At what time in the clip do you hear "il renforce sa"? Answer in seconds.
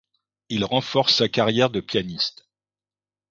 0.49-1.29